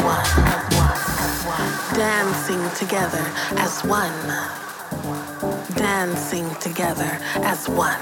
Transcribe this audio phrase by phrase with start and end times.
[0.00, 0.24] one.
[1.94, 3.24] Dancing together
[3.58, 4.12] as one.
[5.76, 7.98] Dancing together as one.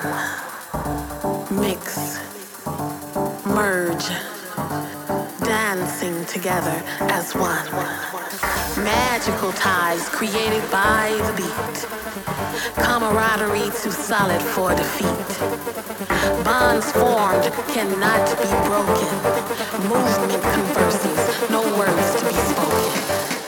[1.50, 2.18] Mix.
[3.46, 4.35] Merge.
[5.46, 7.70] Dancing together as one.
[8.84, 11.86] Magical ties created by the beat.
[12.74, 15.28] Camaraderie too solid for defeat.
[16.44, 19.14] Bonds formed cannot be broken.
[19.88, 23.45] Movement converses, no words to be spoken.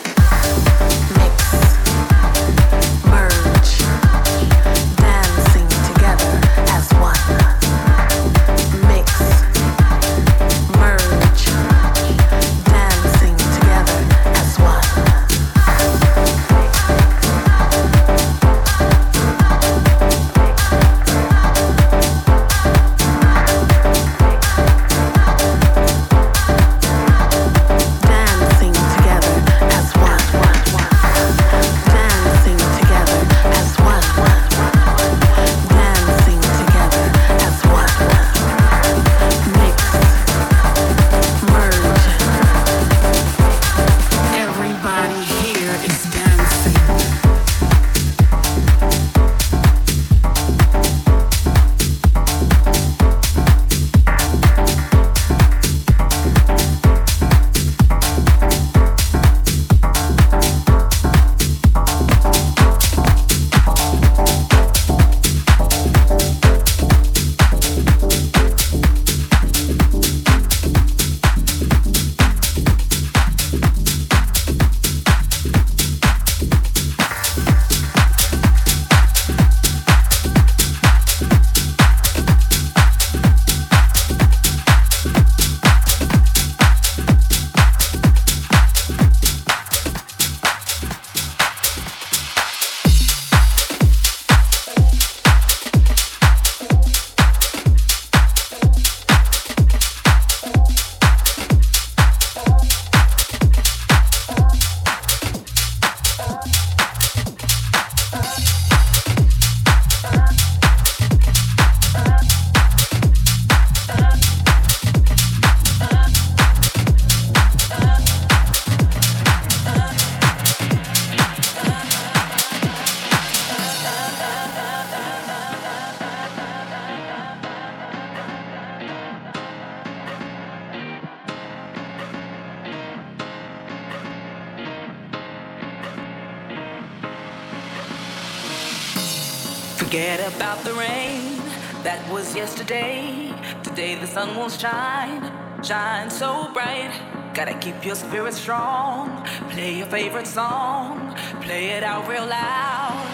[147.61, 149.25] Keep your spirit strong.
[149.51, 153.07] Play your favorite song, play it out real loud.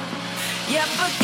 [0.71, 1.24] Yeah, forget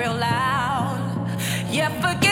[0.00, 0.96] real loud.
[1.70, 2.29] Yeah, forget.